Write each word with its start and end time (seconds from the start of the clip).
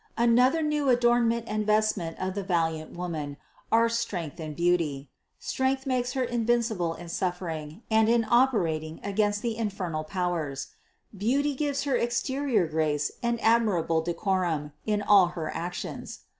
Another 0.17 0.63
new 0.63 0.89
adornment 0.89 1.45
and 1.47 1.63
vestment 1.63 2.17
of 2.17 2.33
the 2.33 2.41
valiant 2.41 2.93
Woman 2.97 3.37
are 3.71 3.87
strength 3.87 4.39
and 4.39 4.55
beauty: 4.55 5.11
strength 5.37 5.85
makes 5.85 6.13
Her 6.13 6.23
invincible 6.23 6.95
in 6.95 7.07
suffering 7.07 7.83
and 7.91 8.09
in 8.09 8.25
operating 8.27 8.99
against 9.03 9.43
the 9.43 9.55
infernal 9.55 10.03
powers; 10.03 10.69
beauty 11.15 11.53
gives 11.53 11.83
her 11.83 11.95
exterior 11.97 12.65
grace 12.65 13.11
and 13.21 13.39
admirable 13.41 14.01
decorum 14.01 14.71
in 14.87 15.03
all 15.03 15.27
her 15.37 15.53
actions. 15.55 16.21